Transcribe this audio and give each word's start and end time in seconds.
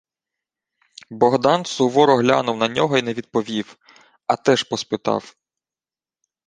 Богдан 1.11 1.65
суворо 1.65 2.15
глянув 2.17 2.57
на 2.57 2.67
нього 2.67 2.97
й 2.97 3.01
не 3.01 3.13
відповів, 3.13 3.77
а 4.27 4.35
теж 4.35 4.63
поспитав: 4.63 5.35